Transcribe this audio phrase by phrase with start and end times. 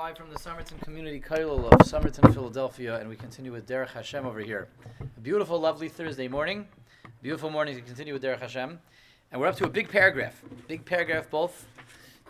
[0.00, 4.24] live from the Somerton Community Kollel of Somerton, Philadelphia, and we continue with Derech Hashem
[4.24, 4.66] over here.
[4.98, 6.66] A beautiful, lovely Thursday morning.
[7.20, 8.78] Beautiful morning to continue with Derech Hashem.
[9.30, 10.42] And we're up to a big paragraph.
[10.68, 11.66] Big paragraph both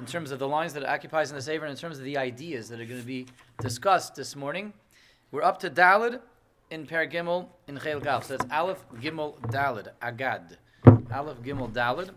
[0.01, 2.03] in terms of the lines that it occupies in the Sefer and in terms of
[2.03, 3.29] the ideas that are going to be
[3.61, 4.73] discussed this morning.
[5.31, 6.19] We're up to Dalid
[6.73, 8.25] in Paragimel in Chel Gaf.
[8.25, 10.59] So that's Aleph Gimel Dalid, Agad.
[10.85, 12.11] Aleph Gimel Dalid.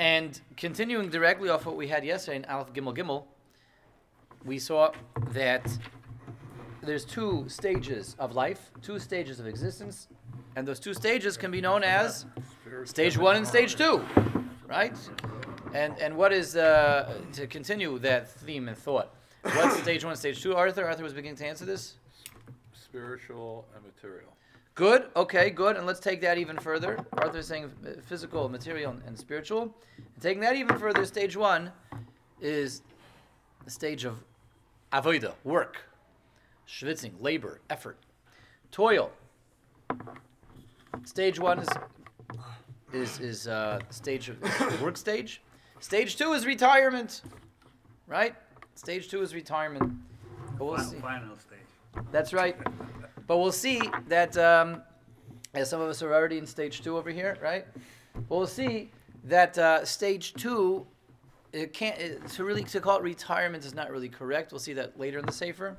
[0.00, 3.24] And continuing directly off what we had yesterday in Aleph Gimel Gimel,
[4.46, 4.92] we saw
[5.32, 5.70] that
[6.82, 10.08] there's two stages of life, two stages of existence,
[10.56, 12.24] and those two stages can be known as
[12.84, 14.02] stage one and stage two,
[14.66, 14.96] right?
[15.74, 19.14] And and what is uh, to continue that theme and thought?
[19.42, 20.56] What's stage one, stage two?
[20.56, 21.96] Arthur, Arthur was beginning to answer this.
[22.72, 24.32] Spiritual and material.
[24.80, 25.08] Good.
[25.14, 25.50] Okay.
[25.50, 25.76] Good.
[25.76, 26.98] And let's take that even further.
[27.18, 29.76] Arthur is saying uh, physical, material, and spiritual.
[29.98, 31.70] And taking that even further, stage one
[32.40, 32.80] is
[33.66, 34.24] the stage of
[34.90, 35.82] avoida, work,
[36.66, 37.98] schwitzing, labor, effort,
[38.70, 39.10] toil.
[41.04, 41.68] Stage one is
[42.94, 45.42] is is uh, stage of work stage.
[45.80, 47.20] Stage two is retirement,
[48.06, 48.34] right?
[48.76, 49.92] Stage two is retirement.
[50.56, 50.96] But we'll see.
[51.00, 51.58] Final stage.
[52.10, 52.56] That's right.
[53.30, 54.82] But we'll see that, um,
[55.54, 57.64] as some of us are already in stage two over here, right?
[58.28, 58.90] We'll see
[59.22, 60.84] that uh, stage two,
[61.52, 64.50] it can't it, to really to call it retirement is not really correct.
[64.50, 65.76] We'll see that later in the Sefer.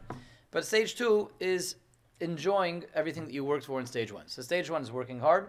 [0.52, 1.76] But stage two is
[2.22, 4.30] enjoying everything that you worked for in stage one.
[4.30, 5.48] So stage one is working hard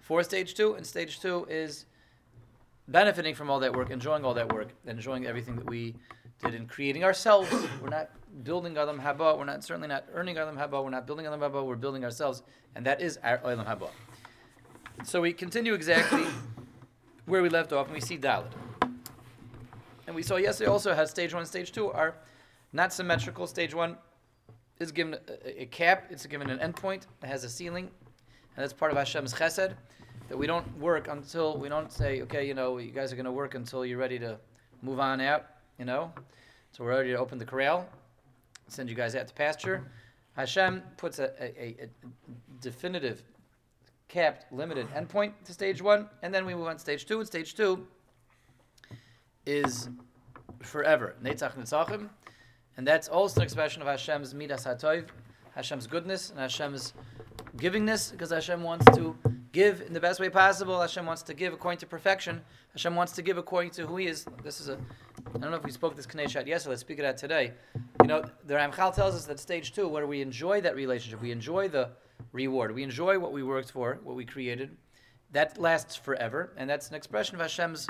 [0.00, 1.84] for stage two, and stage two is
[2.88, 5.94] benefiting from all that work, enjoying all that work, enjoying everything that we
[6.42, 7.50] did in creating ourselves.
[7.82, 8.10] We're not
[8.44, 9.36] building Olam Haba.
[9.36, 10.82] We're not certainly not earning Olam Haba.
[10.82, 11.64] We're not building Olam Haba.
[11.64, 12.42] We're building ourselves,
[12.74, 13.90] and that is our Olam Haba.
[15.04, 16.24] So we continue exactly
[17.26, 18.52] where we left off, and we see Dalit.
[20.06, 22.16] And we saw yesterday also how stage one stage two are
[22.72, 23.46] not symmetrical.
[23.46, 23.96] Stage one
[24.78, 27.84] is given a, a cap, it's given an endpoint, it has a ceiling,
[28.56, 29.74] and that's part of Hashem's chesed.
[30.28, 33.26] That we don't work until we don't say, okay, you know, you guys are going
[33.26, 34.38] to work until you're ready to
[34.80, 35.46] move on out,
[35.80, 36.12] you know.
[36.72, 37.88] So we're ready to open the corral,
[38.68, 39.90] send you guys out to pasture.
[40.36, 41.88] Hashem puts a, a, a
[42.60, 43.22] definitive,
[44.06, 47.18] capped, limited endpoint to stage one, and then we move on to stage two.
[47.18, 47.86] And stage two
[49.46, 49.88] is
[50.62, 51.16] forever.
[51.24, 52.10] Netzach Netzachim.
[52.76, 55.06] And that's also an expression of Hashem's midas hatov,
[55.54, 56.92] Hashem's goodness and Hashem's
[57.56, 59.16] givingness, because Hashem wants to
[59.52, 60.80] give in the best way possible.
[60.80, 62.40] Hashem wants to give according to perfection.
[62.72, 64.26] Hashem wants to give according to who He is.
[64.44, 64.78] This is a,
[65.28, 66.70] I don't know if we spoke this Kaneshat yesterday.
[66.70, 67.52] Let's speak it out today.
[68.02, 71.30] You know, the Ramchal tells us that stage two, where we enjoy that relationship, we
[71.30, 71.90] enjoy the
[72.32, 74.76] reward, we enjoy what we worked for, what we created.
[75.32, 77.86] That lasts forever, and that's an expression of Hashem's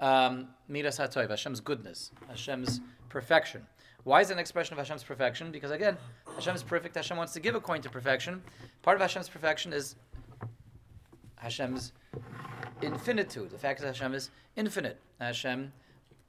[0.00, 3.66] um, midas hatov, Hashem's goodness, Hashem's perfection.
[4.02, 5.50] Why is it an expression of Hashem's perfection?
[5.50, 5.96] Because again,
[6.34, 6.94] Hashem is perfect.
[6.94, 8.42] Hashem wants to give a coin to perfection.
[8.82, 9.96] Part of Hashem's perfection is
[11.36, 11.92] Hashem's
[12.82, 13.50] infinitude.
[13.50, 15.00] The fact that Hashem is infinite.
[15.20, 15.72] Hashem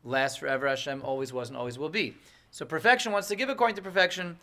[0.06, 0.68] lasts forever.
[0.68, 2.16] Hashem always was and always will be.
[2.52, 4.38] So perfection wants to give according to perfection,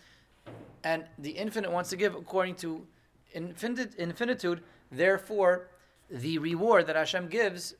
[0.84, 2.86] and the infinite wants to give according to
[3.32, 4.62] infinite, infinitude.
[4.90, 5.68] Therefore,
[6.10, 7.74] the reward that Hashem gives,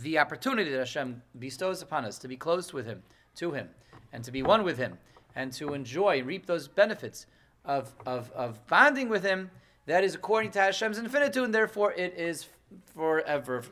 [0.00, 3.02] the opportunity that Hashem bestows upon us to be close with Him,
[3.36, 3.70] to Him,
[4.12, 4.98] and to be one with Him,
[5.34, 7.26] and to enjoy, reap those benefits
[7.64, 9.50] of, of, of bonding with Him,
[9.86, 12.46] that is according to Hashem's infinitude, and therefore it is
[12.94, 13.62] forever,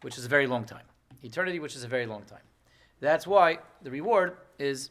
[0.00, 0.84] which is a very long time.
[1.24, 2.42] Eternity, which is a very long time.
[3.00, 4.90] That's why the reward is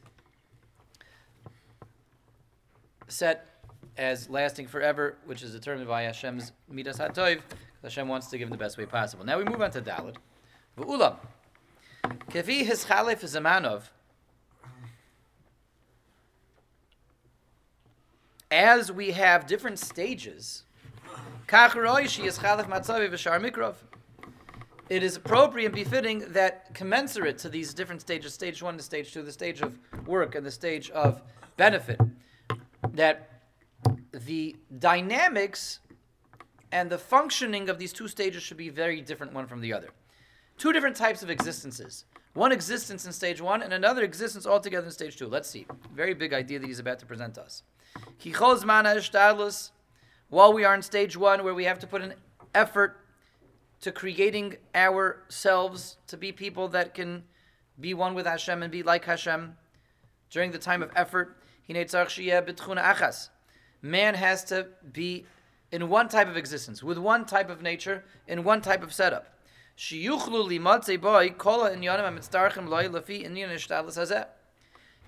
[3.07, 3.61] set
[3.97, 7.39] as lasting forever, which is determined by Hashem's midas hatov.
[7.83, 9.23] Hashem wants to give him the best way possible.
[9.23, 10.15] Now we move on to Dalit.
[10.77, 11.17] V'ulam.
[12.31, 13.83] Kevi chalif zamanov.
[18.49, 20.63] As we have different stages,
[24.93, 29.11] it is appropriate and befitting that commensurate to these different stages, stage one to stage
[29.11, 31.19] two, the stage of work and the stage of
[31.57, 31.99] benefit,
[32.91, 33.41] that
[34.11, 35.79] the dynamics
[36.71, 39.89] and the functioning of these two stages should be very different one from the other.
[40.59, 42.05] Two different types of existences.
[42.35, 45.27] One existence in stage one and another existence altogether in stage two.
[45.27, 45.65] Let's see.
[45.95, 47.63] Very big idea that he's about to present us.
[50.29, 52.13] While we are in stage one, where we have to put an
[52.53, 53.02] effort
[53.83, 57.21] to creating ourselves to be people that can
[57.77, 59.57] be one with Hashem and be like Hashem,
[60.29, 61.37] during the time of effort,
[63.81, 65.25] man has to be
[65.73, 69.27] in one type of existence, with one type of nature, in one type of setup.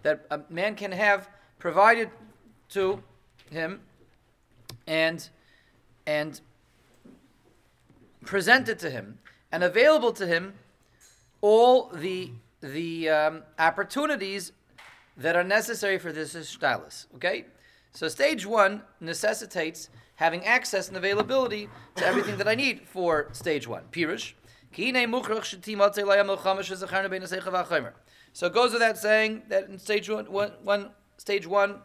[0.03, 1.29] That a man can have
[1.59, 2.09] provided
[2.69, 3.01] to
[3.49, 3.79] him
[4.85, 5.29] and
[6.05, 6.41] and
[8.25, 9.19] presented to him
[9.51, 10.53] and available to him
[11.41, 12.31] all the
[12.61, 14.51] the um, opportunities
[15.17, 17.07] that are necessary for this stylus.
[17.15, 17.45] Okay,
[17.91, 23.67] so stage one necessitates having access and availability to everything that I need for stage
[23.67, 23.83] one.
[23.91, 24.33] Pirush.
[28.33, 31.81] So it goes without saying that in stage one, one, one stage one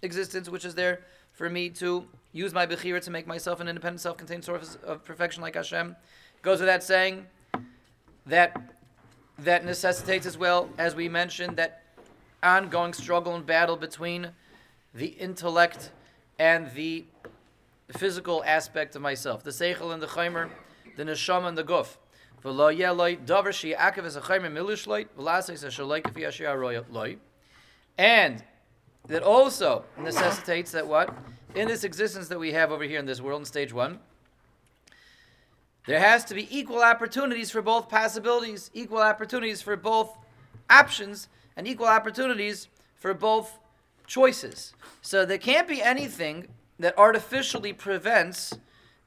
[0.00, 1.02] existence, which is there
[1.32, 5.42] for me to use my bechira to make myself an independent, self-contained source of perfection
[5.42, 5.96] like Hashem,
[6.42, 7.26] goes without saying
[8.26, 8.74] that
[9.38, 11.82] that necessitates as well, as we mentioned, that
[12.42, 14.32] ongoing struggle and battle between
[14.94, 15.90] the intellect
[16.38, 17.04] and the
[17.96, 20.50] physical aspect of myself, the seichel and the chaimer,
[20.96, 21.96] the neshama and the guf.
[27.98, 28.44] And
[29.06, 31.14] that also necessitates that what?
[31.54, 33.98] In this existence that we have over here in this world in stage one,
[35.86, 40.16] there has to be equal opportunities for both possibilities, equal opportunities for both
[40.68, 43.58] options, and equal opportunities for both
[44.06, 44.74] choices.
[45.02, 46.46] So there can't be anything
[46.78, 48.56] that artificially prevents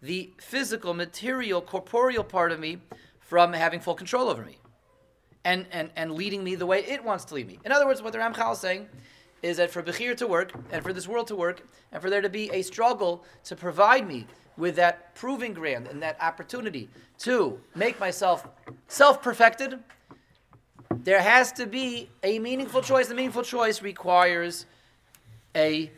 [0.01, 2.79] the physical, material, corporeal part of me
[3.21, 4.57] from having full control over me
[5.45, 7.59] and, and, and leading me the way it wants to lead me.
[7.63, 8.89] In other words, what the Ramchal is saying
[9.43, 11.61] is that for Bechir to work and for this world to work
[11.91, 14.25] and for there to be a struggle to provide me
[14.57, 18.47] with that proving ground and that opportunity to make myself
[18.87, 19.77] self perfected,
[20.89, 23.07] there has to be a meaningful choice.
[23.07, 24.65] The meaningful choice requires
[25.55, 25.91] a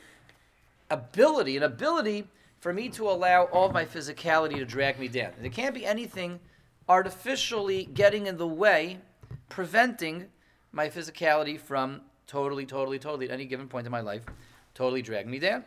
[0.90, 2.28] ability, an ability
[2.60, 5.32] for me to allow all of my physicality to drag me down.
[5.40, 6.40] There can't be anything
[6.90, 8.98] artificially getting in the way,
[9.50, 10.26] preventing
[10.72, 14.24] my physicality from totally, totally, totally, at any given point in my life,
[14.74, 15.64] totally drag me down.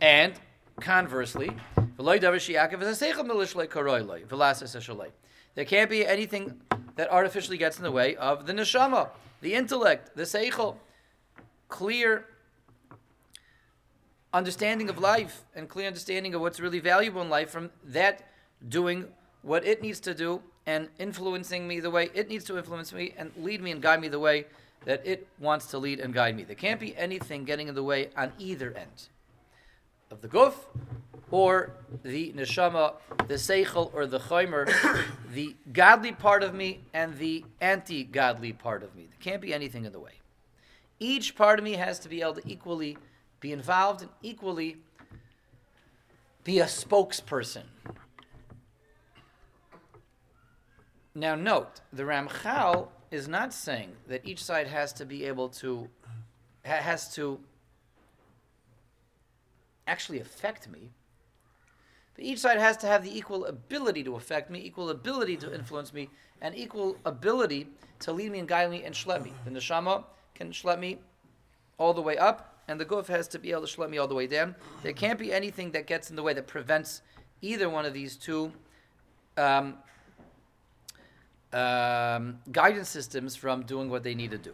[0.00, 0.34] And
[0.80, 1.50] conversely,
[5.54, 6.60] there can't be anything
[6.96, 10.76] that artificially gets in the way of the neshama, the intellect, the seichel,
[11.68, 12.26] clear
[14.32, 18.28] understanding of life and clear understanding of what's really valuable in life from that
[18.68, 19.06] doing
[19.42, 23.14] what it needs to do and influencing me the way it needs to influence me
[23.16, 24.44] and lead me and guide me the way
[24.84, 26.44] that it wants to lead and guide me.
[26.44, 29.08] There can't be anything getting in the way on either end
[30.10, 30.54] of the guf
[31.30, 31.72] or
[32.02, 32.94] the neshama,
[33.28, 34.66] the seichel or the chaimer,
[35.32, 39.06] the godly part of me and the anti-godly part of me.
[39.10, 40.12] There can't be anything in the way.
[40.98, 42.98] Each part of me has to be able to equally
[43.38, 44.78] be involved and equally
[46.44, 47.64] be a spokesperson.
[51.14, 55.88] Now, note the Ramchal is not saying that each side has to be able to
[56.62, 57.40] has to
[59.86, 60.90] actually affect me.
[62.14, 65.54] But each side has to have the equal ability to affect me, equal ability to
[65.54, 66.10] influence me,
[66.40, 67.66] and equal ability
[68.00, 69.32] to lead me and guide me and schlep me.
[69.44, 70.04] The neshama
[70.34, 70.98] can schlep me
[71.78, 74.06] all the way up, and the guf has to be able to schlep me all
[74.06, 74.54] the way down.
[74.82, 77.02] There can't be anything that gets in the way that prevents
[77.40, 78.52] either one of these two
[79.36, 79.78] um,
[81.52, 84.52] um, guidance systems from doing what they need to do.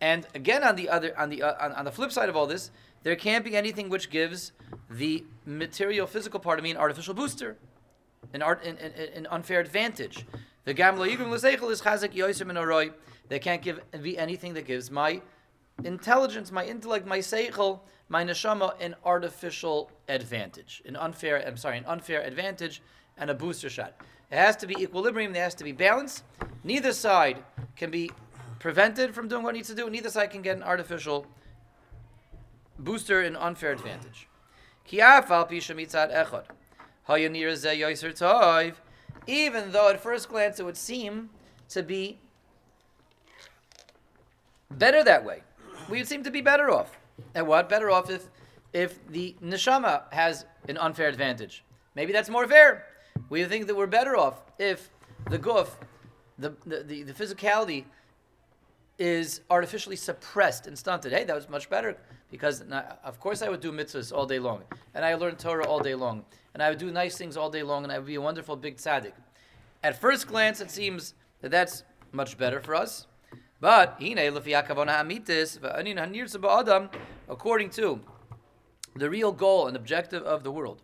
[0.00, 2.46] and again, on the other, on the uh, on, on, the flip side of all
[2.46, 2.70] this,
[3.02, 4.52] there can't be anything which gives
[4.90, 7.56] the material, physical part of me an artificial booster,
[8.34, 10.26] an art, an, an, an unfair advantage.
[10.66, 11.10] The gam is
[11.42, 12.92] chazak yosim
[13.28, 15.22] They can't give be anything that gives my
[15.84, 21.42] intelligence, my intellect, my seichel, my neshama an artificial advantage, an unfair.
[21.46, 22.82] I'm sorry, an unfair advantage
[23.16, 23.94] and a booster shot.
[24.30, 25.32] It has to be equilibrium.
[25.32, 26.22] There has to be balance.
[26.64, 27.42] Neither side
[27.76, 28.10] can be
[28.58, 29.88] prevented from doing what it needs to do.
[29.88, 31.26] Neither side can get an artificial
[32.78, 34.28] booster and unfair advantage.
[39.26, 41.30] Even though at first glance it would seem
[41.68, 42.18] to be
[44.70, 45.42] better that way.
[45.88, 46.98] We would seem to be better off.
[47.34, 47.68] And what?
[47.68, 48.28] Better off if
[48.72, 51.64] if the neshama has an unfair advantage.
[51.94, 52.86] Maybe that's more fair.
[53.30, 54.90] We think that we're better off if
[55.30, 55.68] the guf,
[56.38, 57.84] the, the, the, the physicality
[58.98, 61.12] is artificially suppressed and stunted.
[61.12, 61.96] Hey, that was much better
[62.30, 62.62] because,
[63.04, 64.62] of course, I would do mitzvahs all day long,
[64.94, 67.62] and I learn Torah all day long, and I would do nice things all day
[67.62, 69.12] long, and I would be a wonderful big tzaddik.
[69.82, 73.06] At first glance, it seems that that's much better for us,
[73.60, 73.96] but
[77.28, 78.00] according to
[78.94, 80.82] the real goal and objective of the world.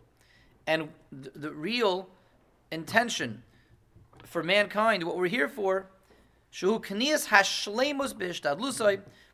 [0.67, 2.09] And th- the real
[2.71, 3.43] intention
[4.23, 5.87] for mankind, what we're here for,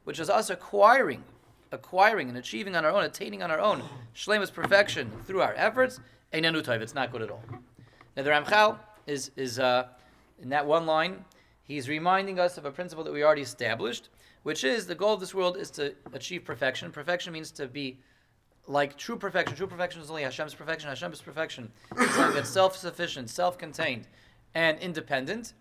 [0.03, 1.23] which is us acquiring,
[1.71, 3.83] acquiring and achieving on our own, attaining on our own,
[4.15, 5.99] Shlemus perfection through our efforts,
[6.33, 7.43] it's not good at all.
[8.15, 9.87] Now the Ramchal is, is uh,
[10.41, 11.23] in that one line,
[11.71, 14.09] he's reminding us of a principle that we already established,
[14.43, 16.91] which is the goal of this world is to achieve perfection.
[16.91, 17.99] Perfection means to be
[18.67, 19.55] like true perfection.
[19.55, 20.89] True perfection is only Hashem's perfection.
[20.89, 24.07] Hashem's perfection is something that's self-sufficient, self-contained,
[24.53, 25.53] and independent.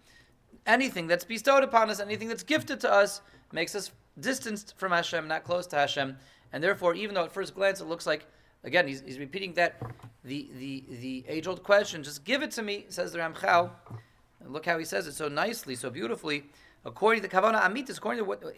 [0.67, 5.26] Anything that's bestowed upon us, anything that's gifted to us, makes us distanced from Hashem,
[5.26, 6.17] not close to Hashem.
[6.52, 8.26] And therefore, even though at first glance it looks like,
[8.64, 9.81] again, he's, he's repeating that
[10.25, 13.71] the the the age-old question, just give it to me, says the Ramchal.
[14.47, 16.45] Look how he says it so nicely, so beautifully.
[16.85, 18.49] According to the Kavanah Amitis, according to what, uh,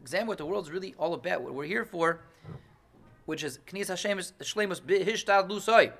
[0.00, 2.20] examine what the world's really all about, what we're here for,
[3.26, 5.92] which is Knis Hashem Shlemus Hishtad Lusoi,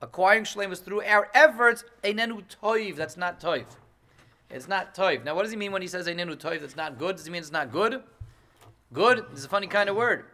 [0.00, 3.66] acquiring Shlemus through our efforts, Einenu Toiv, that's not Toiv.
[4.50, 5.24] It's not Toiv.
[5.24, 7.16] Now, what does he mean when he says Einenu Toiv, that's not good?
[7.16, 8.02] Does he mean it's not good?
[8.92, 10.24] Good is a funny kind of word.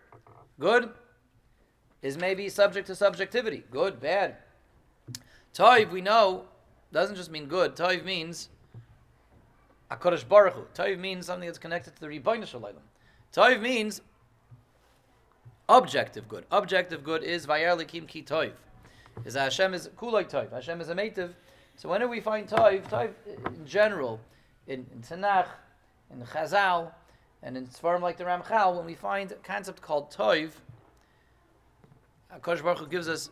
[0.61, 0.91] Good
[2.03, 3.65] is maybe subject to subjectivity.
[3.71, 4.37] Good, bad.
[5.55, 6.45] Toiv, we know,
[6.93, 7.77] doesn't just mean good.
[7.77, 8.49] Toiv means
[9.91, 10.67] Akadosh Baruch Hu.
[10.75, 12.75] Toiv means something that's connected to the Ribbono Shel Olam.
[13.33, 14.01] Toiv means
[15.69, 16.45] objective good.
[16.51, 18.53] Objective good is Vayar Elokim Ki Toiv.
[19.25, 20.53] Is Hashem is Kuloi Toiv.
[20.53, 21.31] Hashem is a mative.
[21.77, 23.11] So whenever we find Toiv, Toiv
[23.55, 24.21] in general,
[24.67, 25.49] in, in Tanakh,
[26.11, 26.93] in Chazal,
[27.43, 30.53] and in Svarim like the Ramchal, when we find a concept called Toiv,
[32.35, 33.31] Akadosh Baruch Hu gives us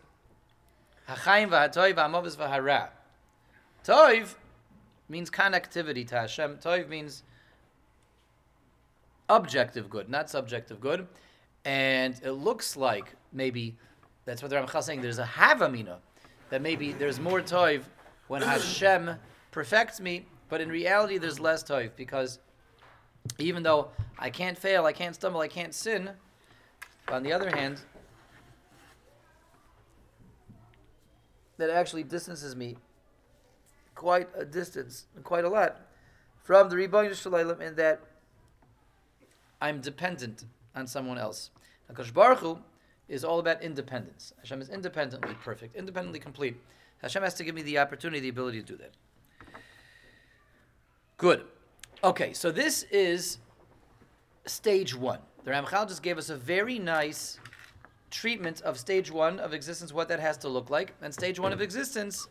[1.08, 2.88] Hachayim v'hatoiv v'amavis v'hara.
[3.86, 4.34] Toiv
[5.08, 6.56] means connectivity to Hashem.
[6.56, 7.22] Toiv means
[9.28, 11.06] objective good, not subjective good.
[11.64, 13.76] And it looks like maybe
[14.24, 15.02] that's what the Ramchal is saying.
[15.02, 15.98] There's a havamina
[16.50, 17.82] that maybe there's more toiv
[18.26, 19.14] when Hashem
[19.52, 22.40] perfects me, but in reality there's less toiv because
[23.38, 26.10] even though I can't fail, I can't stumble, I can't sin.
[27.08, 27.80] On the other hand,
[31.56, 32.76] that actually distances me
[33.96, 35.80] quite a distance, quite a lot,
[36.44, 38.00] from the Ribbono Shel Olam in that
[39.60, 40.44] I'm dependent
[40.76, 41.50] on someone else.
[41.90, 42.58] Hakadosh Baruch Hu
[43.08, 44.32] is all about independence.
[44.38, 46.56] Hashem is independently perfect, independently complete.
[47.02, 48.92] Hashem has to give me the opportunity, the ability to do that.
[51.16, 51.44] Good.
[52.04, 53.38] Okay, so this is
[54.44, 55.20] stage one.
[55.44, 57.38] The Ramchal just gave us a very nice
[58.10, 60.94] treatment of stage one of existence, what that has to look like.
[61.00, 62.28] And stage one of existence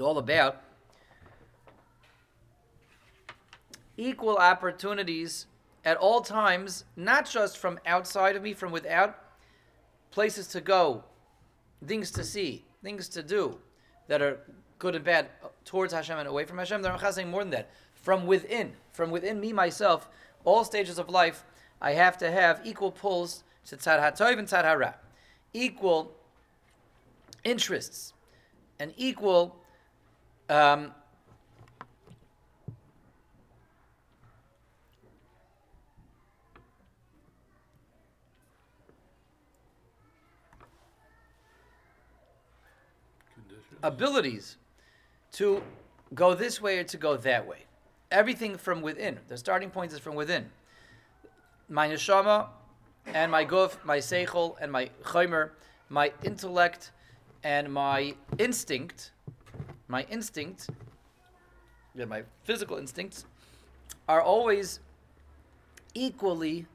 [0.00, 0.62] all about
[3.96, 5.46] equal opportunities
[5.84, 9.18] at all times, not just from outside of me, from without,
[10.10, 11.04] places to go,
[11.86, 13.58] things to see, things to do
[14.08, 14.40] that are
[14.78, 15.28] good and bad
[15.64, 16.82] towards Hashem and away from Hashem.
[16.82, 17.70] The Ramchal is saying more than that.
[17.94, 20.08] From within, from within me, myself,
[20.44, 21.44] all stages of life,
[21.80, 24.96] I have to have equal pulls to tzad hatoiv and tzad hara,
[25.52, 26.12] equal
[27.44, 28.14] interests,
[28.78, 29.59] and equal
[30.50, 30.92] um,
[43.82, 44.56] abilities
[45.32, 45.62] to
[46.14, 47.64] go this way or to go that way.
[48.10, 49.20] Everything from within.
[49.28, 50.50] The starting point is from within.
[51.68, 52.48] My neshama
[53.06, 55.50] and my guf, my seichel and my chaimer,
[55.88, 56.90] my intellect
[57.44, 59.12] and my instinct,
[59.90, 60.70] my instinct,
[61.94, 63.26] yeah, my physical instincts,
[64.08, 64.78] are always
[65.94, 66.66] equally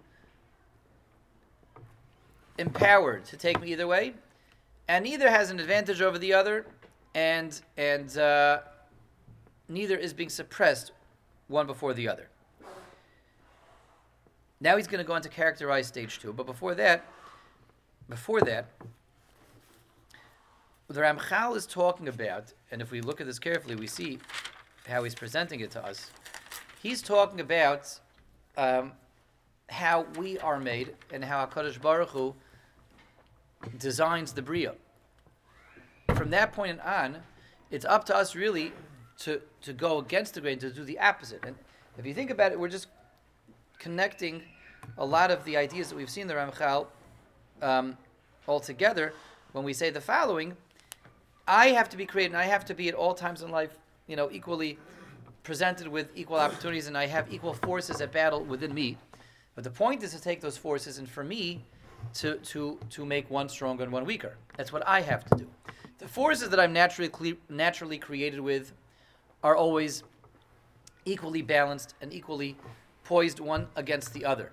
[2.58, 4.14] empowered to take me either way,
[4.90, 6.66] and neither has an advantage over the other,
[7.16, 8.60] and and uh,
[9.70, 10.92] neither is being suppressed
[11.48, 12.28] one before the other.
[14.60, 17.06] Now he's going to go on to characterize stage two, but before that,
[18.10, 18.70] before that,
[20.88, 24.20] the Ramchal is talking about, and if we look at this carefully, we see
[24.88, 26.12] how he's presenting it to us.
[26.82, 28.00] He's talking about
[28.56, 28.92] um,
[29.70, 32.36] how we are made and how Hakadosh Baruch Hu
[33.80, 34.76] designs the bria.
[36.16, 37.18] From that point on,
[37.72, 38.72] it's up to us really
[39.20, 41.44] to to go against the grain, to do the opposite.
[41.46, 41.56] And
[41.98, 42.88] if you think about it, we're just
[43.80, 44.44] connecting
[44.98, 46.86] a lot of the ideas that we've seen the Ramchal
[47.62, 47.98] um,
[48.46, 49.14] all together
[49.52, 50.56] when we say the following.
[51.48, 53.78] I have to be created, and I have to be at all times in life,
[54.08, 54.78] you know, equally
[55.44, 58.98] presented with equal opportunities, and I have equal forces at battle within me.
[59.54, 61.64] But the point is to take those forces and for me
[62.16, 64.36] to, to, to make one stronger and one weaker.
[64.58, 65.48] That's what I have to do.
[66.00, 68.74] The forces that I'm naturally, cle- naturally created with
[69.44, 70.04] are always
[71.06, 72.58] equally balanced and equally
[73.04, 74.52] poised one against the other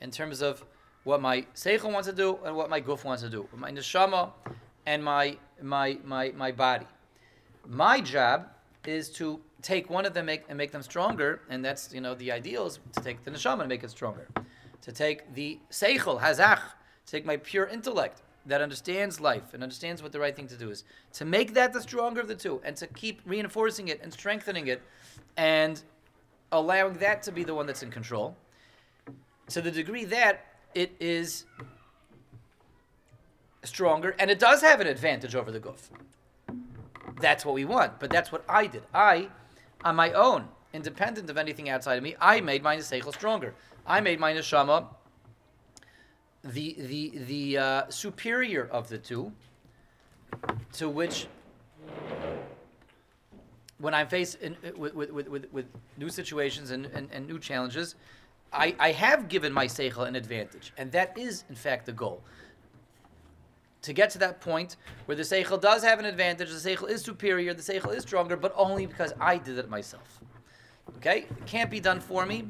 [0.00, 0.64] in terms of
[1.04, 4.30] what my seichel wants to do and what my guf wants to do, my neshama
[4.86, 6.86] and my, my, my, my body.
[7.66, 8.48] My job
[8.86, 12.14] is to take one of them make, and make them stronger, and that's you know
[12.14, 14.28] the ideal is to take the neshama and make it stronger.
[14.82, 16.60] To take the seichel hazach,
[17.06, 20.68] take my pure intellect that understands life and understands what the right thing to do
[20.68, 24.12] is, to make that the stronger of the two, and to keep reinforcing it and
[24.12, 24.82] strengthening it,
[25.38, 25.82] and
[26.52, 28.36] allowing that to be the one that's in control.
[29.48, 30.44] To the degree that
[30.74, 31.46] it is
[33.64, 35.90] stronger, and it does have an advantage over the guf.
[37.20, 38.82] That's what we want, but that's what I did.
[38.92, 39.28] I,
[39.84, 43.54] on my own, independent of anything outside of me, I made my seichel stronger.
[43.86, 44.86] I made my neshama
[46.42, 49.32] the the the uh, superior of the two,
[50.74, 51.26] to which
[53.78, 55.66] when I'm faced in, with, with, with, with,
[55.98, 57.96] new situations and, and, and new challenges,
[58.52, 62.22] I, I have given my seichel an advantage, and that is in fact the goal
[63.84, 67.02] to get to that point where the seichel does have an advantage, the seichel is
[67.02, 70.20] superior, the seichel is stronger, but only because I did it myself.
[70.96, 72.48] Okay, it can't be done for me,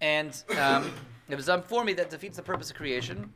[0.00, 0.90] and um,
[1.28, 3.30] if it's done for me, that defeats the purpose of creation.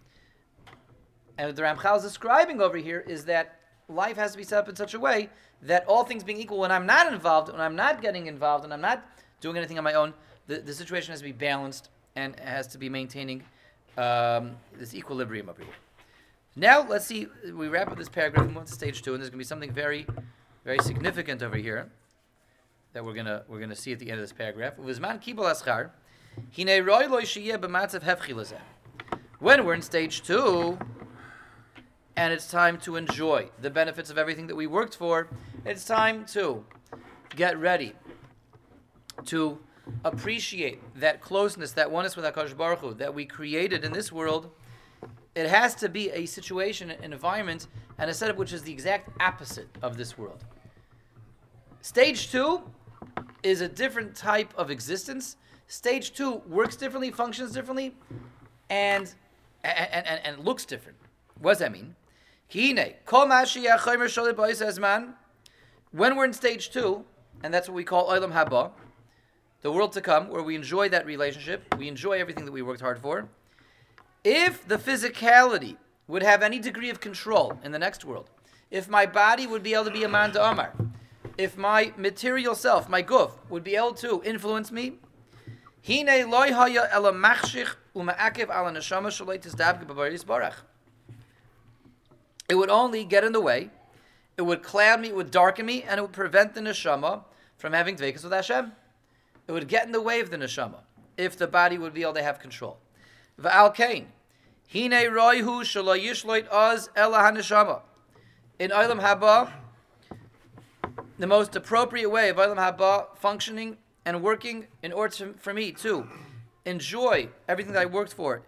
[1.37, 4.58] And what the Ramchal is describing over here is that life has to be set
[4.58, 5.28] up in such a way
[5.62, 8.72] that all things being equal, when I'm not involved, when I'm not getting involved, and
[8.72, 9.06] I'm not
[9.42, 10.14] doing anything on my own,
[10.46, 13.42] the, the situation has to be balanced and has to be maintaining
[13.99, 15.75] um, this equilibrium over here.
[16.60, 17.26] Now let's see.
[17.54, 19.44] We wrap up this paragraph and move to stage two, and there's going to be
[19.44, 20.06] something very,
[20.62, 21.90] very significant over here
[22.92, 24.74] that we're gonna we're gonna see at the end of this paragraph.
[24.76, 24.84] When
[29.64, 30.78] we're in stage two,
[32.16, 35.28] and it's time to enjoy the benefits of everything that we worked for,
[35.64, 36.62] it's time to
[37.36, 37.94] get ready
[39.25, 39.58] to
[40.04, 44.50] appreciate that closeness, that oneness with Hakadosh Baruch Hu that we created in this world
[45.40, 49.08] it has to be a situation, an environment, and a setup which is the exact
[49.20, 50.44] opposite of this world.
[51.80, 52.62] Stage two
[53.42, 55.36] is a different type of existence.
[55.66, 57.94] Stage two works differently, functions differently,
[58.68, 59.14] and
[59.62, 60.98] and, and, and looks different.
[61.38, 61.94] What does that mean?
[65.92, 67.04] When we're in stage two,
[67.42, 68.70] and that's what we call Olam Haba,
[69.62, 72.80] the world to come, where we enjoy that relationship, we enjoy everything that we worked
[72.80, 73.28] hard for
[74.25, 78.30] if the physicality would have any degree of control in the next world,
[78.71, 80.73] if my body would be able to be a man to Omar,
[81.39, 84.99] if my material self, my guf, would be able to influence me,
[92.50, 93.71] it would only get in the way,
[94.37, 97.25] it would cloud me, it would darken me, and it would prevent the neshama
[97.56, 98.73] from having dvekas with Hashem.
[99.49, 100.80] It would get in the way of the neshama
[101.17, 102.78] if the body would be able to have control.
[103.40, 104.08] Va'al kain.
[104.72, 107.80] Hine roihu shalo yishloit oz ela haneshama.
[108.58, 109.50] In Olam Haba,
[111.18, 116.06] the most appropriate way of Olam Haba functioning and working in order for me to
[116.66, 118.42] enjoy everything that I worked for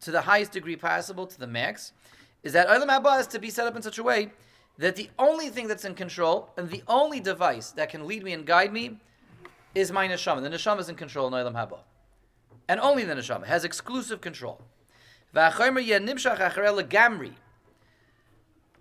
[0.00, 1.92] to the highest degree possible, to the max,
[2.42, 4.32] is that Olam Haba is to be set up in such a way
[4.78, 8.32] that the only thing that's in control and the only device that can lead me
[8.32, 8.98] and guide me
[9.74, 10.42] is my neshama.
[10.42, 11.80] The neshama is in control in Olam Haba
[12.68, 14.60] and only the neshama has exclusive control.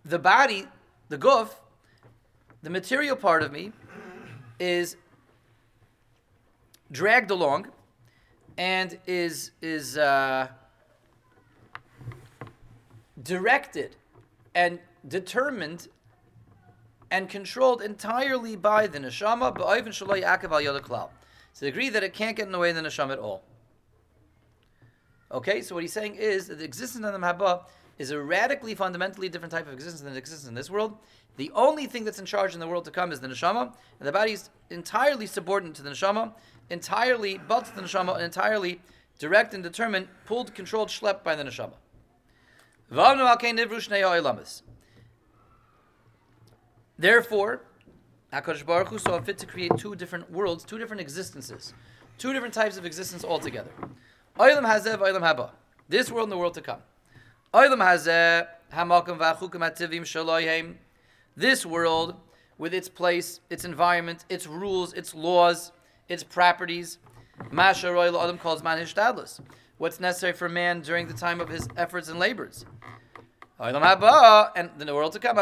[0.06, 0.68] The body,
[1.10, 1.50] the guf,
[2.62, 3.72] the material part of me,
[4.60, 4.96] is
[6.92, 7.68] dragged along
[8.58, 10.48] and is is uh,
[13.22, 13.96] directed
[14.54, 15.90] and determined
[17.12, 19.54] and controlled entirely by the neshama,
[21.60, 23.44] the degree that it can't get in the way of the neshama at all.
[25.36, 27.66] Okay, so what he's saying is that the existence of the Mahaba
[28.00, 30.98] is a radically, fundamentally different type of existence than exists in this world.
[31.36, 34.08] The only thing that's in charge in the world to come is the neshama, and
[34.08, 36.32] the body is entirely subordinate to the neshama,
[36.70, 38.80] entirely but to the neshama, and entirely
[39.20, 41.74] direct and determined, pulled, controlled, schlepped by the neshama.
[46.98, 47.62] Therefore,
[48.32, 51.74] Hakadosh Baruch Hu saw fit to create two different worlds, two different existences,
[52.18, 53.72] two different types of existence altogether.
[54.38, 55.52] Oilam hazeh v'oilam haba.
[55.88, 56.80] This world and the world to come.
[57.54, 60.76] Oilam hazeh hamakom v'achukim ativim shaloyhem.
[61.38, 62.16] This world,
[62.58, 65.72] with its place, its environment, its rules, its laws,
[66.08, 66.98] its properties,
[67.52, 69.40] Masha Royal Adam calls man hishtadlus.
[69.78, 72.66] What's necessary for man during the time of his efforts and labors?
[73.60, 75.38] And the world to come.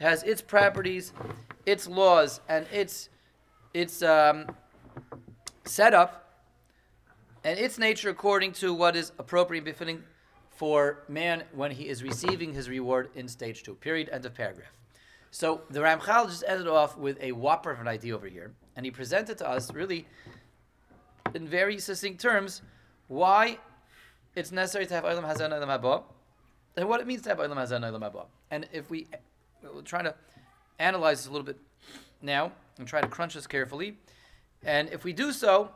[0.00, 1.12] Has its properties,
[1.66, 3.08] its laws, and its
[3.74, 4.46] its um,
[5.68, 6.24] setup,
[7.44, 10.02] and its nature according to what is appropriate and befitting
[10.50, 13.74] for man when he is receiving his reward in stage two.
[13.74, 14.08] Period.
[14.10, 14.72] End of paragraph.
[15.30, 18.84] So the Ramchal just ended off with a whopper of an idea over here, and
[18.84, 20.06] he presented to us really,
[21.34, 22.62] in very succinct terms,
[23.08, 23.58] why
[24.34, 26.02] it's necessary to have Olam Hazan Olam Haba,
[26.76, 28.24] and what it means to have Olam Hazan Olam Haba.
[28.50, 29.06] And if we,
[29.62, 30.14] we're trying to
[30.78, 31.58] analyze this a little bit
[32.22, 33.98] now and try to crunch this carefully,
[34.64, 35.70] and if we do so,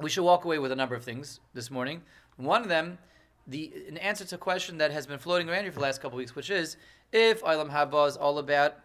[0.00, 2.02] we should walk away with a number of things this morning.
[2.36, 2.98] One of them,
[3.46, 6.00] the an answer to a question that has been floating around here for the last
[6.00, 6.76] couple of weeks, which is
[7.12, 8.76] if Olam Haba is all about,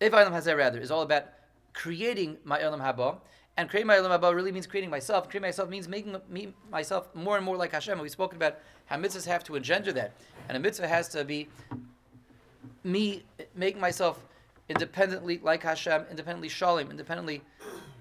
[0.00, 1.26] if Olam Hazeh rather is all about
[1.72, 3.18] creating my Olam Haba,
[3.56, 5.28] and creating my Olam Haba really means creating myself.
[5.28, 7.98] Creating myself means making me myself more and more like Hashem.
[7.98, 10.12] We've spoken about how mitzvahs have to engender that,
[10.48, 11.48] and a mitzvah has to be
[12.84, 14.24] me making myself
[14.72, 17.42] independently like Hashem, independently shalim, independently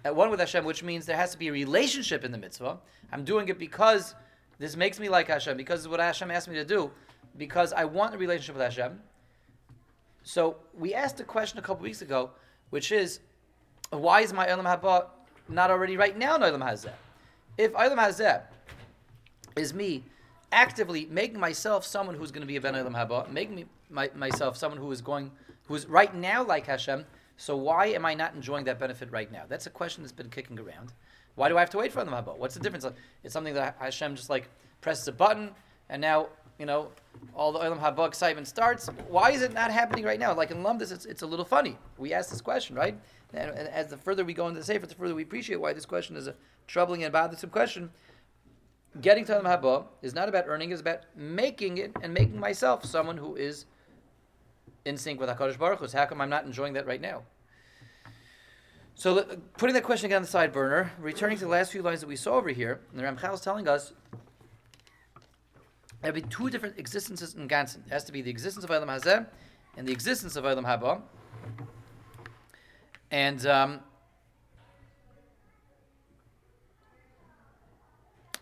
[0.06, 2.80] at one with Hashem, which means there has to be a relationship in the mitzvah.
[3.12, 4.16] I'm doing it because
[4.58, 6.92] this makes me like Hashem, because it's what Hashem asked me to do,
[7.38, 9.00] because I want a relationship with Hashem.
[10.24, 12.32] So we asked a question a couple weeks ago,
[12.70, 13.20] which is,
[13.90, 15.08] why is my Olam Haba
[15.50, 16.94] not already right now in Olam Hazeh?
[17.58, 18.42] If Olam Hazeh
[19.56, 20.04] is me
[20.52, 24.10] actively making myself someone who's going to be a Ben Olam Haba, making me, my,
[24.16, 25.32] myself someone who is going,
[25.72, 27.06] who's right now like Hashem,
[27.38, 29.44] so why am I not enjoying that benefit right now?
[29.48, 30.94] That's a question that's been kicking around.
[31.36, 32.38] Why do I have to wait for Olam Haba?
[32.38, 32.86] What's the difference?
[33.24, 34.50] It's something that Hashem just like
[34.82, 35.52] presses a button,
[35.90, 36.28] and now
[36.60, 36.90] you know,
[37.34, 38.88] all the Olam Haba excitement starts.
[39.08, 40.36] Why is it not happening right now?
[40.36, 41.76] Like in Lumdis, it's, it's a little funny.
[41.98, 42.96] We ask this question, right?
[43.34, 45.74] And, and, as the further we go into the Sefer, the further we appreciate why
[45.74, 46.36] this question is a
[46.68, 47.90] troubling and bothersome question.
[49.02, 52.86] Getting to Olam Haba is not about earning, it's about making it and making myself
[52.86, 53.66] someone who is
[54.86, 55.88] in sync with HaKadosh Baruch Hu.
[55.98, 57.24] How come I'm not enjoying that right now?
[58.96, 59.24] So,
[59.58, 62.08] putting that question again on the side burner, returning to the last few lines that
[62.08, 63.94] we saw over here, the Ramchal is telling us
[66.02, 67.84] there be two different existences in Gansen.
[67.86, 69.26] It has to be the existence of Olam Hazeh
[69.78, 71.02] and the existence of Olam Haba.
[73.12, 73.80] And um,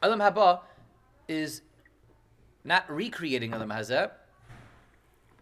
[0.02, 0.62] Haba
[1.28, 1.62] is
[2.63, 4.12] not recreating Olam Hazeh.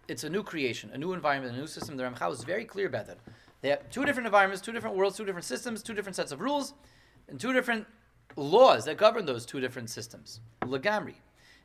[0.07, 1.97] It's a new creation, a new environment, a new system.
[1.97, 3.17] The Ramchal is very clear about that.
[3.61, 6.39] They have two different environments, two different worlds, two different systems, two different sets of
[6.39, 6.73] rules,
[7.27, 7.85] and two different
[8.35, 10.39] laws that govern those two different systems.
[10.61, 11.15] Lagamri.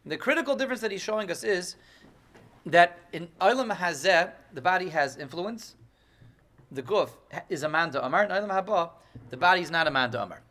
[0.04, 1.76] The critical difference that he's showing us is
[2.66, 5.76] that in Olam Hazeh, the body has influence.
[6.72, 7.10] The guf
[7.48, 8.24] is Amanda Amar.
[8.24, 8.90] In Olam Haba,
[9.30, 10.42] the body is not Amanda Amar.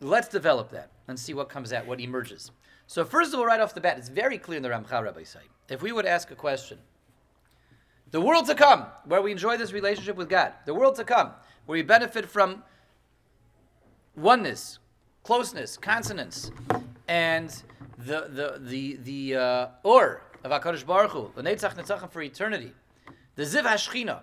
[0.00, 2.50] Let's develop that and see what comes out, what emerges.
[2.92, 5.22] So first of all, right off the bat, it's very clear in the Ramchal Rabbi
[5.22, 6.76] say, if we would ask a question,
[8.10, 11.30] the world to come, where we enjoy this relationship with God, the world to come,
[11.64, 12.62] where we benefit from
[14.14, 14.78] oneness,
[15.22, 16.50] closeness, consonance,
[17.08, 17.62] and
[17.96, 22.72] the the the the uh, or of Hakadosh Baruch Hu, the Netzach Netzachim for eternity,
[23.36, 24.20] the Ziv Hashchina,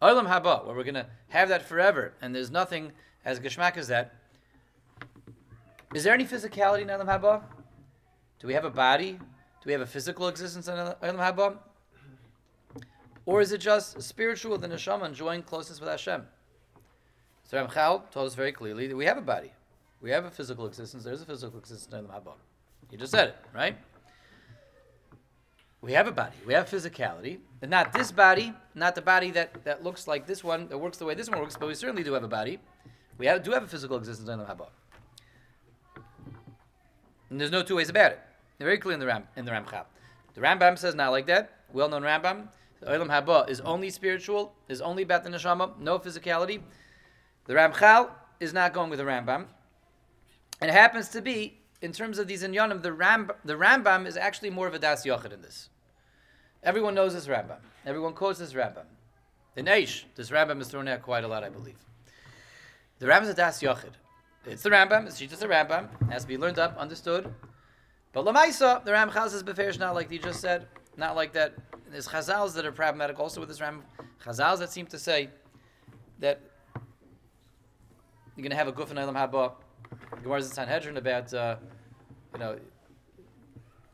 [0.00, 2.92] Olam Haba, where we're going to have that forever, and there's nothing
[3.24, 4.14] as Geshmak as that.
[5.94, 7.42] Is there any physicality in Olam Haba?
[8.40, 9.12] Do we have a body?
[9.12, 11.58] Do we have a physical existence in Olam Haba?
[13.26, 16.24] Or is it just spiritual, the neshama enjoying closeness with Hashem?
[17.44, 19.52] So Ramchal told us very clearly that we have a body.
[20.00, 21.04] We have a physical existence.
[21.04, 22.32] There's a physical existence in the Haba.
[22.90, 23.76] You just said it, right?
[25.82, 26.36] We have a body.
[26.46, 27.38] We have physicality.
[27.60, 30.96] And not this body, not the body that, that looks like this one, that works
[30.96, 32.58] the way this one works, but we certainly do have a body.
[33.18, 34.68] We have, do have a physical existence in the Haba.
[37.32, 38.20] And there's no two ways about it.
[38.58, 39.86] They're very clear in the Ram in the Ramchal.
[40.34, 41.60] The Rambam says not like that.
[41.72, 42.48] Well-known Rambam.
[42.80, 46.60] The Olam Haba is only spiritual, is only about the neshama, no physicality.
[47.46, 49.46] The Ramchal is not going with the Rambam.
[50.60, 54.18] And it happens to be, in terms of these inyanim, the, Ram, the Rambam is
[54.18, 55.70] actually more of a das yochid in this.
[56.62, 57.60] Everyone knows this Rambam.
[57.86, 58.84] Everyone quotes this Rambam.
[59.56, 61.78] In Aish, this Rambam is thrown out quite a lot, I believe.
[62.98, 63.92] The Rambam is a das yochid.
[64.44, 65.06] It's the Rambam.
[65.06, 65.88] It's just the Rambam.
[66.02, 67.32] It has to be learned up, understood.
[68.12, 71.54] But Lamaisa, the Ramchal says Beferish not like you just said, not like that.
[71.90, 73.82] There's Chazals that are problematic also with this Rambam.
[74.24, 75.30] Chazals that seem to say
[76.18, 76.40] that
[78.36, 79.52] you're going to have a guf in Olam Haba
[80.22, 81.56] Gemara's in Sanhedrin about, uh,
[82.32, 82.58] you know,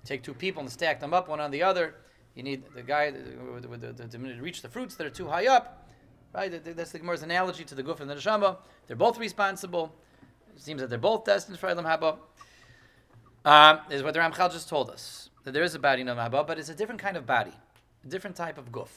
[0.04, 1.96] take two people and stack them up one on the other.
[2.34, 5.28] You need the guy with the, the, the, to reach the fruits that are too
[5.28, 5.88] high up.
[6.34, 6.64] right?
[6.64, 8.58] That's the Gemara's analogy to the guf and the neshama.
[8.86, 9.94] They're both responsible.
[10.58, 12.18] Seems that they're both destined for Olam Haba.
[13.44, 16.30] Um, is what the Ramchal just told us that there is a body in Olam
[16.30, 17.54] Haba, but it's a different kind of body,
[18.04, 18.88] a different type of guf.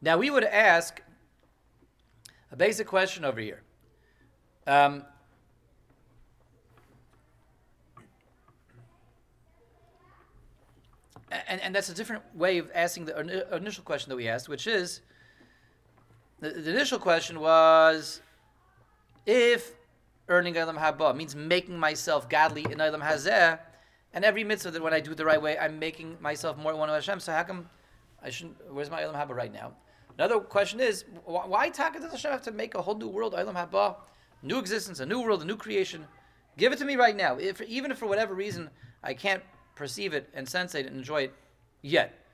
[0.00, 1.02] Now we would ask
[2.50, 3.62] a basic question over here.
[4.66, 5.04] Um,
[11.30, 14.66] and, and that's a different way of asking the initial question that we asked, which
[14.66, 15.02] is
[16.40, 18.20] the, the initial question was
[19.26, 19.74] if
[20.28, 23.58] earning Olam Haba means making myself godly in Olam Hazeh,
[24.12, 26.74] and every mitzvah that when I do it the right way, I'm making myself more
[26.74, 27.20] one of Hashem.
[27.20, 27.68] So how come
[28.22, 28.56] I shouldn't?
[28.72, 29.72] Where's my Olam Haba right now?
[30.16, 33.34] Another question is wh- why Taka does Hashem have to make a whole new world,
[33.34, 33.96] Olam Haba,
[34.42, 36.06] new existence, a new world, a new creation?
[36.56, 37.36] Give it to me right now.
[37.36, 38.70] If even if for whatever reason
[39.02, 39.42] I can't
[39.74, 41.34] perceive it and sense it and enjoy it
[41.82, 42.24] yet,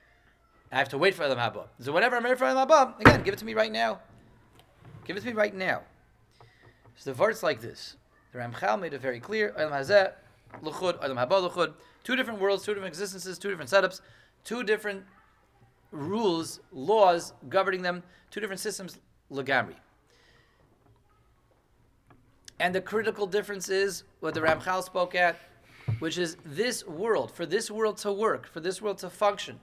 [0.71, 1.67] I have to wait for Olam Haba.
[1.81, 4.01] So whenever I'm ready for Olam Haba, again, give it to me right now.
[5.07, 5.83] Give it to me right now.
[7.01, 7.97] So the verse like this.
[8.33, 9.55] The Ramchal made it very clear.
[12.05, 14.03] Two different worlds, two different existences, two different setups,
[14.45, 15.03] two different
[15.93, 18.99] rules, laws governing them, two different systems,
[19.33, 19.77] legamri.
[22.59, 25.37] And the critical difference is what the Ramchal spoke at,
[26.01, 29.59] which is this world, for this world to work, for this world to function,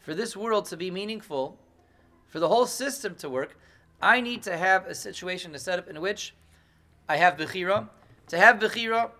[0.00, 1.56] for this world to be meaningful,
[2.26, 3.56] for the whole system to work,
[4.02, 6.34] I need to have a situation, a setup in which
[7.10, 7.88] I have Bechira.
[8.28, 9.10] To have Bechira,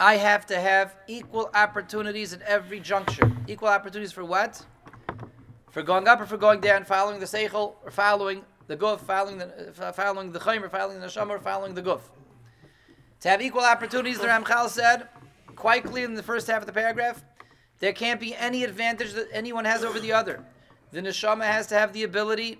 [0.00, 3.30] I have to have equal opportunities at every juncture.
[3.46, 4.64] Equal opportunities for what?
[5.72, 9.36] For going up or for going down, following the Seichel or following the Guf, following
[9.36, 12.00] the, uh, following the Chaim or following the Neshama or following the Guf.
[13.20, 15.06] To have equal opportunities, the Ramchal said,
[15.56, 17.22] quite clearly in the first half of the paragraph,
[17.80, 20.42] there can't be any advantage that anyone has over the other.
[20.92, 22.58] The Neshama has to have the ability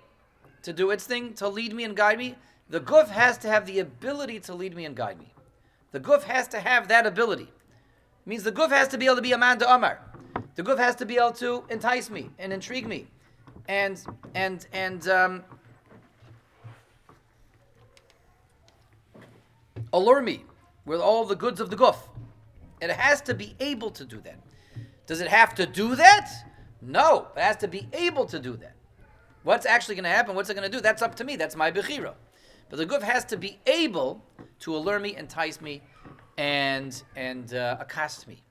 [0.61, 2.35] to do its thing, to lead me and guide me.
[2.71, 5.33] The guf has to have the ability to lead me and guide me.
[5.91, 7.43] The guf has to have that ability.
[7.43, 7.49] It
[8.25, 9.99] means the guf has to be able to be a man to Amar.
[10.55, 13.07] The guf has to be able to entice me and intrigue me,
[13.67, 14.01] and
[14.35, 15.43] and and um,
[19.91, 20.45] allure me
[20.85, 21.97] with all the goods of the guf.
[22.79, 24.39] It has to be able to do that.
[25.07, 26.31] Does it have to do that?
[26.81, 28.75] No, it has to be able to do that.
[29.43, 30.35] What's actually going to happen?
[30.35, 30.81] What's it going to do?
[30.81, 31.35] That's up to me.
[31.35, 32.13] That's my bechira.
[32.71, 34.23] But the guf has to be able
[34.59, 35.81] to allure me, entice me,
[36.37, 38.41] and and uh, accost me.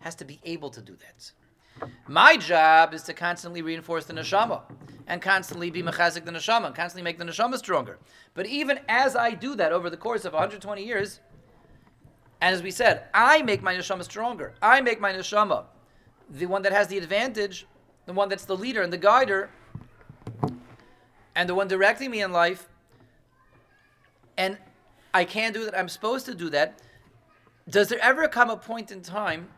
[0.00, 1.88] Has to be able to do that.
[2.06, 4.60] My job is to constantly reinforce the neshama
[5.06, 7.98] and constantly be mechazik the neshama, and constantly make the neshama stronger.
[8.34, 11.20] But even as I do that over the course of 120 years,
[12.42, 14.52] and as we said, I make my neshama stronger.
[14.60, 15.64] I make my neshama
[16.28, 17.66] the one that has the advantage,
[18.04, 19.48] the one that's the leader and the guider,
[21.34, 22.68] and the one directing me in life.
[24.36, 24.58] And
[25.12, 25.78] I can't do that.
[25.78, 26.80] I'm supposed to do that.
[27.68, 29.48] Does there ever come a point in time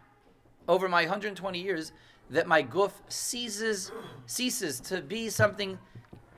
[0.68, 1.92] over my 120 years
[2.30, 3.92] that my guf ceases
[4.26, 5.78] ceases to be something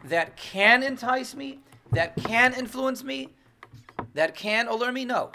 [0.05, 1.61] that can entice me,
[1.93, 3.29] that can influence me,
[4.15, 5.05] that can allure me?
[5.05, 5.33] No.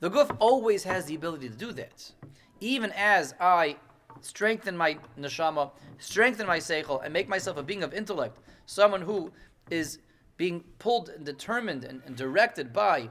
[0.00, 2.12] The guf always has the ability to do that.
[2.60, 3.76] Even as I
[4.20, 9.32] strengthen my neshama, strengthen my seichel, and make myself a being of intellect, someone who
[9.70, 9.98] is
[10.36, 13.10] being pulled and determined and, and directed by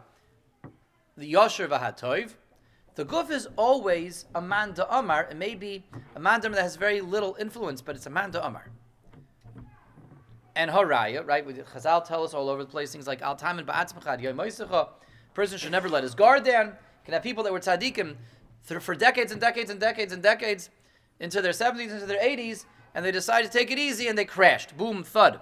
[1.18, 2.34] the Yasher Vahatov,
[2.96, 5.28] the guf is always a man da Amar.
[5.30, 5.84] It may be
[6.16, 8.70] a man da'amar that has very little influence, but it's a man da Amar.
[10.56, 11.46] And Haraya, right?
[11.46, 14.90] Chazal tell us all over the place things like Al Tamin Ba'atzmachad Yoimoisecha.
[15.34, 16.74] Person should never let his guard down.
[17.04, 18.16] Can have people that were tzaddikim
[18.64, 20.70] for decades and decades and decades and decades
[21.20, 24.26] into their 70s, into their 80s, and they decide to take it easy and they
[24.26, 24.76] crashed.
[24.78, 25.42] Boom, thud.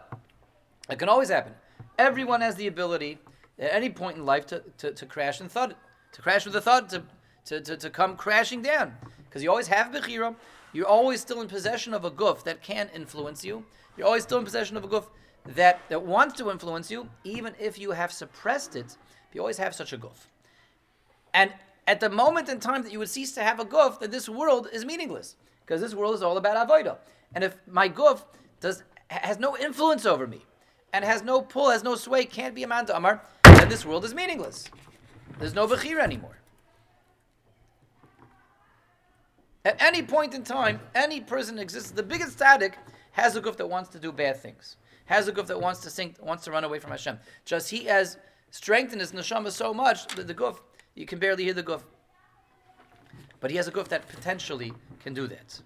[0.90, 1.54] It can always happen.
[1.98, 3.20] Everyone has the ability
[3.60, 5.76] at any point in life to, to, to crash and thud,
[6.14, 7.04] to crash with a thud, to,
[7.46, 8.94] to, to, to come crashing down.
[9.26, 10.36] Because you always have Bechira.
[10.74, 13.64] You're always still in possession of a guf that can influence you.
[13.96, 15.06] You're always still in possession of a guf
[15.46, 18.98] that, that wants to influence you, even if you have suppressed it.
[19.34, 20.28] You always have such a guf.
[21.34, 21.54] And
[21.86, 24.30] at the moment in time that you would cease to have a guf, then this
[24.30, 25.36] world is meaningless.
[25.66, 26.98] Because this world is all about avodah.
[27.36, 28.24] And if my guf
[28.60, 30.44] does has no influence over me,
[30.94, 33.86] and has no pull, has no sway, can't be a man to Amar, then this
[33.86, 34.70] world is meaningless.
[35.40, 36.38] There's no Bechira anymore.
[39.66, 41.92] At any point in time, any person exists.
[41.92, 42.74] The biggest tzaddik
[43.12, 44.78] has a guf that wants to do bad things.
[45.06, 47.18] Has a guf that wants to sink, wants to run away from Hashem.
[47.46, 48.18] Just he has
[48.52, 50.60] strengthened his neshama so much that the guf,
[50.96, 51.82] you can barely hear the guf.
[53.40, 55.60] But he has a guf that potentially can do that.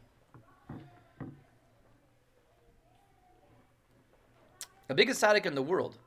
[4.87, 5.97] The biggest tzaddik in the world,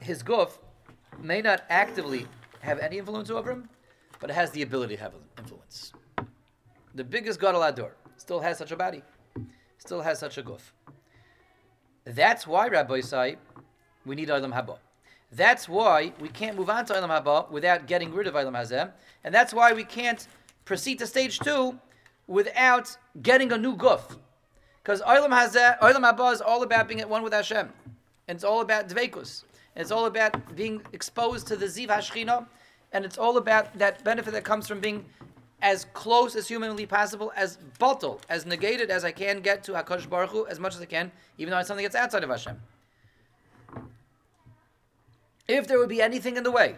[0.00, 0.58] his guf
[1.20, 2.26] may not actively
[2.60, 3.68] have any influence over him,
[4.20, 5.92] but it has the ability to have influence.
[6.94, 9.02] The biggest gadol ador still has such a body,
[9.78, 10.60] still has such a guf.
[12.04, 13.36] That's why Rabbi say
[14.04, 14.78] we need Olam Haba.
[15.30, 18.90] That's why we can't move on to Olam Haba without getting rid of Olam Hazeh,
[19.24, 20.26] and that's why we can't
[20.64, 21.78] proceed to stage two
[22.26, 24.16] without getting a new guf.
[24.82, 27.68] Because Olam Hazeh, Olam Haba is all about being at one with Hashem,
[28.26, 29.44] and it's all about dveikus,
[29.76, 32.46] and it's all about being exposed to the ziv hashchina,
[32.92, 35.04] and it's all about that benefit that comes from being
[35.60, 40.10] as close as humanly possible, as batel, as negated as I can get to Hakadosh
[40.10, 42.60] Baruch Hu, as much as I can, even though it's something that's outside of Hashem.
[45.46, 46.76] If there would be anything in the way,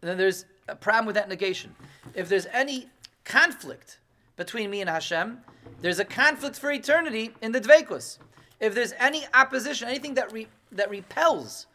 [0.00, 1.74] then there's a problem with that negation.
[2.14, 2.88] If there's any
[3.24, 3.98] conflict
[4.36, 5.38] between me and Hashem,
[5.84, 8.16] there's a conflict for eternity in the Dveikus.
[8.58, 11.66] If there's any opposition, anything that re, that repels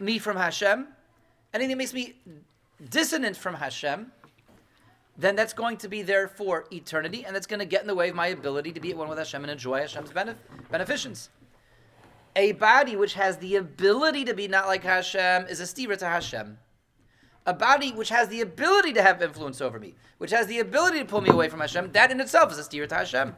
[0.00, 0.88] me from Hashem,
[1.54, 2.14] anything that makes me
[2.90, 4.10] dissonant from Hashem,
[5.16, 7.94] then that's going to be there for eternity, and that's going to get in the
[7.94, 10.34] way of my ability to be at one with Hashem and enjoy Hashem's benef-
[10.68, 11.28] beneficence.
[12.34, 16.06] A body which has the ability to be not like Hashem is a stira to
[16.06, 16.58] Hashem.
[17.44, 21.00] A body which has the ability to have influence over me, which has the ability
[21.00, 23.34] to pull me away from Hashem, that in itself is a stira to Hashem.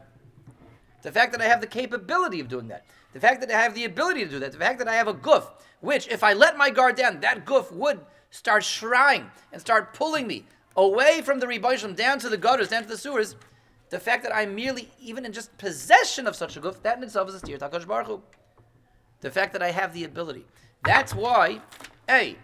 [1.01, 3.73] The fact that I have the capability of doing that, the fact that I have
[3.73, 5.47] the ability to do that, the fact that I have a guf,
[5.79, 10.27] which if I let my guard down, that guf would start shrine and start pulling
[10.27, 13.35] me away from the Rebbeinu down to the gutters, down to the sewers,
[13.89, 17.03] the fact that I'm merely even in just possession of such a guf, that in
[17.03, 18.21] itself is a stira Hakadosh Baruch Hu.
[19.21, 20.45] The fact that I have the ability.
[20.83, 21.61] That's why,
[22.09, 22.35] A,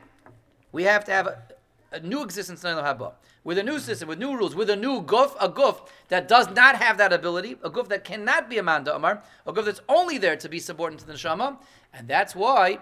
[0.72, 1.44] we have to have a,
[1.92, 3.14] a new existence in the Haba.
[3.44, 6.50] With a new system, with new rules, with a new guf, a guf that does
[6.52, 9.82] not have that ability, a guf that cannot be a manda Amar, a guf that's
[9.90, 11.58] only there to be subordinate to the neshama,
[11.94, 12.80] and that's why,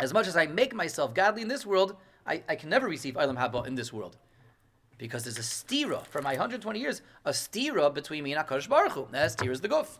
[0.00, 3.14] as much as I make myself godly in this world, I, I can never receive
[3.14, 4.16] Olam Haba in this world
[4.98, 8.92] because there's a stira for my 120 years, a stira between me and Hakadosh Baruch
[8.92, 9.08] Hu.
[9.10, 9.98] That stira is the guf.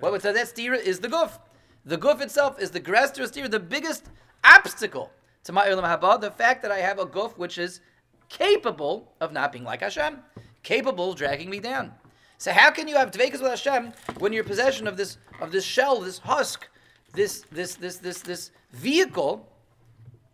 [0.00, 1.38] What would say that stira is the guf.
[1.84, 4.06] The guf itself is the grester stira, the biggest
[4.42, 5.10] obstacle
[5.44, 6.20] to my Olam Haba.
[6.20, 7.80] The fact that I have a guf which is
[8.28, 10.18] capable of not being like Hashem,
[10.62, 11.92] capable of dragging me down.
[12.38, 15.64] So how can you have dveikus with Hashem when you're possession of this of this
[15.64, 16.68] shell, this husk,
[17.12, 19.46] this this this this this vehicle,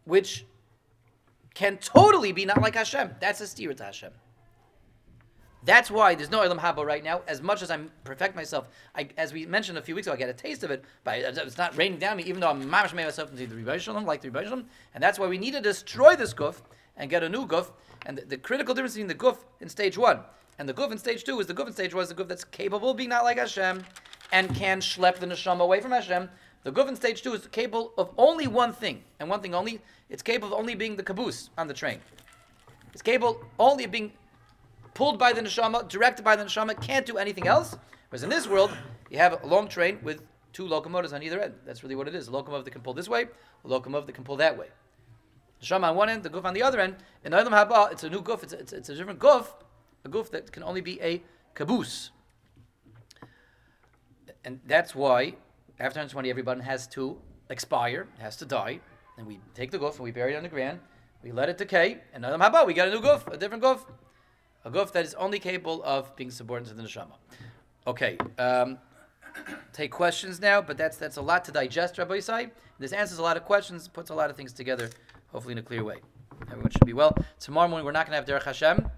[0.05, 0.45] which
[1.55, 3.16] can totally be not like Hashem.
[3.19, 4.12] That's a stira to Hashem.
[5.66, 7.22] That's why there's no Olam Haba right now.
[7.26, 10.16] As much as I perfect myself, I, as we mentioned a few weeks ago, I
[10.16, 12.94] get a taste of it, but it's not raining down me, even though I'm mamash
[12.94, 14.64] myself into the Ribbono Shel Olam, like the Ribbono Shel Olam.
[14.94, 16.62] And that's why we need to destroy this guf
[16.96, 17.72] and get a new guf.
[18.07, 20.20] And the, the, critical difference between the guf in stage one
[20.61, 22.29] and the guf in stage two is the guf in stage one is the guf
[22.29, 23.83] that's capable of being not like Hashem
[24.31, 26.31] and can schlep the neshama away from Hashem.
[26.62, 29.81] The guf in stage two is capable of only one thing, and one thing only.
[30.11, 31.98] It's capable of only being the caboose on the train.
[32.92, 34.12] It's capable only of being
[34.96, 37.76] pulled by the neshama, directed by the neshama, can't do anything else.
[38.09, 38.70] Whereas in this world,
[39.11, 40.22] you have a long train with
[40.54, 41.52] two locomotives on either end.
[41.66, 42.28] That's really what it is.
[42.28, 43.26] A locomotive that can pull this way,
[43.64, 44.68] a locomotive that can pull that way.
[45.62, 46.96] Neshama on one end, the guf on the other end.
[47.24, 48.42] In Olam Haba, it's a new guf.
[48.42, 49.48] It's a, it's, it's a different guf,
[50.06, 51.22] a guf that can only be a
[51.54, 52.11] caboose.
[54.46, 55.35] And that's why
[55.78, 57.18] after 120, everybody has to
[57.50, 58.80] expire, has to die,
[59.18, 60.80] and we take the guf and we bury it on the ground.
[61.22, 63.80] We let it decay, and Olam Haba, we got a new guf, a different guf
[64.66, 67.14] a guf that is only capable of being subordinate to the neshama.
[67.87, 68.79] Okay, um,
[69.72, 72.50] take questions now, but that's that's a lot to digest, Rabbi Yisai.
[72.81, 74.90] This answers a lot of questions, puts a lot of things together,
[75.29, 75.98] hopefully in a clear way.
[76.50, 77.16] Everyone should be well.
[77.38, 78.90] Tomorrow morning we're not going to have Derech Hashem.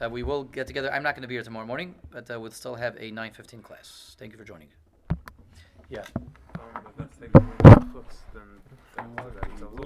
[0.00, 0.90] Uh, we will get together.
[0.92, 3.62] I'm not going to be here tomorrow morning, but uh, we'll still have a 9:15
[3.62, 4.14] class.
[4.18, 4.68] Thank you for joining.
[5.88, 6.04] Yeah.